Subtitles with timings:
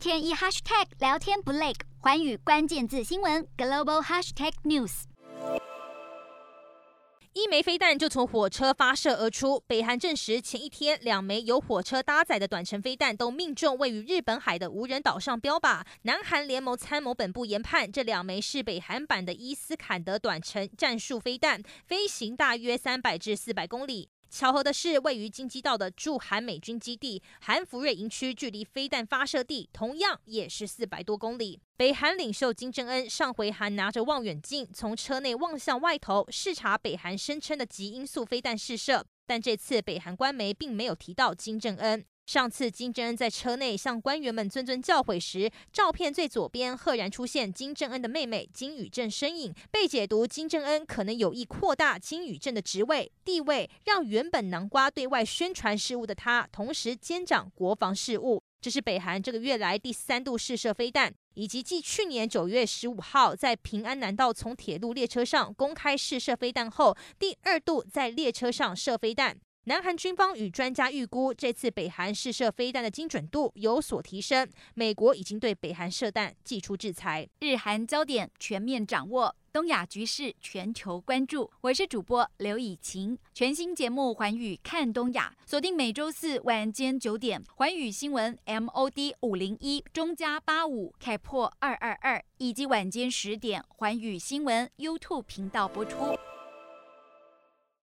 [0.00, 5.02] 天一 hashtag 聊天不累，寰宇关键字新闻 global hashtag news。
[7.34, 9.62] 一枚飞弹就从火车发射而出。
[9.66, 15.82] 北韩证实，前一天两枚由火车搭载的短程飞弹都命中位于日本海的无人岛上标靶。
[16.02, 24.08] 南韩联盟参谋本部研判，这两枚是北韩版的伊斯坎德短程战术飞弹，飞行大约三百至四百公里。
[24.30, 31.60] 巧合的是，位于京畿道的驻韩美军基地韩福瑞营区，距离飞弹发射地同样也是四百多公里。
[31.76, 42.04] 北韩领袖金正恩上回还拿着望远镜从车内望向外头视察北韩声称的极音速飞弹试射，但这次北韩官媒并没有提到金正恩。
[42.30, 58.40] 上次金正恩在车内向官员们谆谆教诲时，照片最左边赫然出现金正恩的妹妹金宇正身影，被解读金正恩可能有意扩大金宇正的职位地位，让原本南瓜对外宣传事务的他，同时兼掌国防事务。
[58.60, 69.36] 这是北韩这个月来第三度试射飞弹，以及继去年九月十五号在平安南道从铁路列车上公开试射飞弹后，第二度在列车上射飞弹。
[69.70, 74.50] 南韩军方与专家预估，这次北韩试射飞弹的精准度有所提升。
[74.74, 77.28] 美国已经对北韩射弹祭出制裁。
[77.38, 81.48] 日韩焦点全面掌握，东亚局势全球关注。
[81.60, 96.18] 我是主播刘以晴，全新节目《寰宇看东亚》，锁定每周四晚间九点，寰宇新闻 MOD 五零一中加八五开破二二二，以及晚间十点，寰宇新闻 YouTube 频道播出。